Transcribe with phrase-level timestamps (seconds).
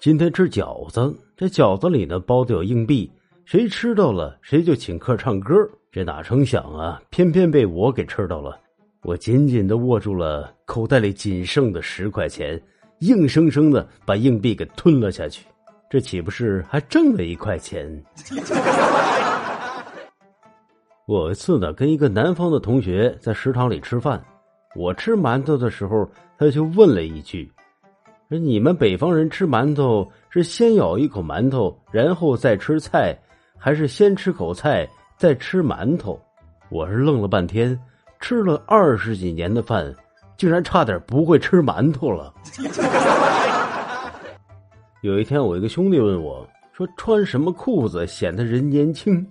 [0.00, 3.12] 今天吃饺子，这饺子里呢包的有硬币，
[3.44, 5.54] 谁吃到了谁就请客唱歌。
[5.92, 8.58] 这哪成想啊，偏偏被我给吃到了。
[9.02, 12.58] 我紧紧的握住了口袋里仅剩的十块钱，
[13.00, 15.44] 硬生生的把硬币给吞了下去。
[15.90, 18.02] 这岂不是还挣了一块钱？
[21.06, 24.24] 我有一次呢，跟一个南方的同学在食堂里吃饭，
[24.74, 26.08] 我吃馒头的时候，
[26.38, 27.59] 他就问了一句：“说
[28.38, 33.12] 你们北方人吃馒头是先咬一口馒头，然后再吃菜，
[33.58, 36.16] 还是先吃口菜再吃馒头？”
[36.70, 37.76] 我是愣了半天，
[38.20, 39.92] 吃了二十几年的饭，
[40.36, 42.32] 竟然差点不会吃馒头了。
[45.02, 49.26] 有一天，我一个兄弟问我说：“穿什么裤子显得人年轻？”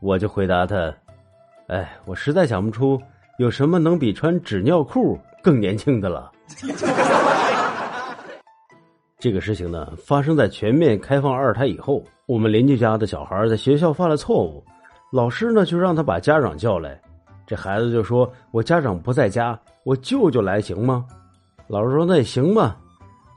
[0.00, 0.90] 我就回答他。
[1.66, 2.98] 哎，我实在想不出
[3.38, 6.32] 有什么能比穿纸尿裤更年轻的了。
[9.20, 12.04] 这个事情呢，发生在全面开放二胎以后。
[12.26, 14.62] 我们邻居家的小孩在学校犯了错误，
[15.10, 17.00] 老师呢就让他把家长叫来。
[17.46, 21.04] 这孩子就说：“我家长不在家，我舅舅来行吗？”
[21.66, 22.76] 老师说：“那也行吧。”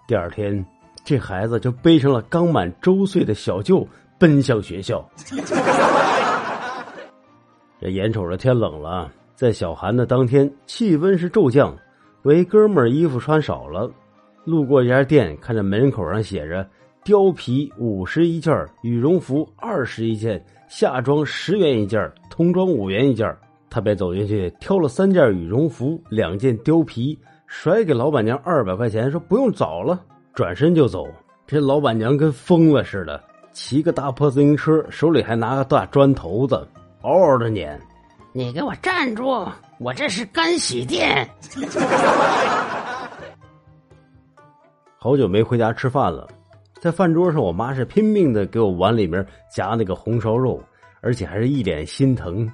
[0.07, 0.63] 第二天，
[1.03, 3.87] 这孩子就背上了刚满周岁的小舅，
[4.19, 5.03] 奔向学校。
[7.79, 11.75] 这眼瞅着天冷了，在小寒的当天，气温是骤降。
[12.21, 13.89] 我一哥们儿衣服穿少了，
[14.43, 16.67] 路过一家店，看着门口上写着
[17.05, 23.33] “貂皮五十一件，羽绒服二十一件，夏装十元一件，童装五元一件”。
[23.69, 29.97] 他便走进去挑了三件羽绒服，两件貂皮，甩给老板娘二百块钱，说不用找了，
[30.33, 31.07] 转身就走。
[31.47, 36.67] 这老板娘跟疯了似的，骑个大破自行车，手里还拿个大砖头子。
[37.01, 37.79] 嗷嗷的撵，
[38.33, 39.47] 你给我站住！
[39.79, 41.29] 我这是干洗店。
[45.03, 46.27] 好久没回家吃饭了，
[46.79, 50.61] 在饭桌上，我妈是拼命的给我碗里面夹那个红烧肉，
[51.01, 52.47] 而且还是一脸心疼。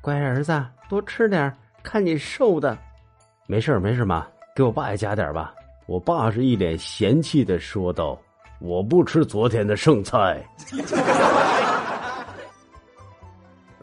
[0.00, 2.78] 乖儿子，多吃点，看你瘦的。
[3.46, 4.26] 没事没事妈，
[4.56, 5.54] 给我爸也夹点吧。
[5.84, 8.18] 我爸是一脸嫌弃的说道
[8.58, 10.42] ：“我不吃昨天的剩菜。”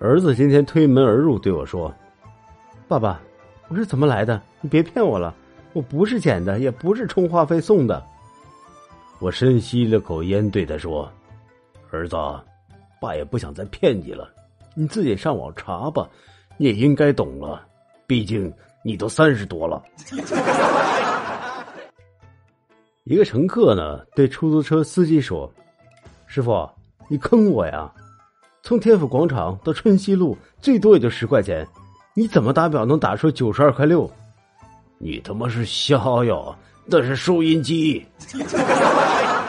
[0.02, 1.94] 儿子今天推门而入，对我说
[2.90, 3.22] ：“爸爸，
[3.68, 4.42] 我是怎么来的？
[4.62, 5.32] 你别骗我了，
[5.74, 8.04] 我不是捡的，也不是充话费送的。”
[9.20, 11.12] 我深吸了口烟，对他说
[11.92, 12.16] ：“儿子，
[13.02, 14.30] 爸也不想再骗你了，
[14.74, 16.08] 你自己上网查吧，
[16.58, 17.62] 你也应该懂了，
[18.08, 18.52] 毕竟
[18.84, 19.84] 你都三十多了。”
[23.04, 25.52] 一个乘客呢，对出租车司机说
[26.28, 26.70] ：“师傅，
[27.08, 27.92] 你坑我呀！”
[28.62, 31.68] 从天府广场到春熙路，最多也就十块钱，
[32.14, 34.10] 你怎么打表能打出九十二块六？
[35.00, 35.96] 你他妈是瞎
[36.26, 36.36] 呀！
[36.86, 38.06] 那是收音机。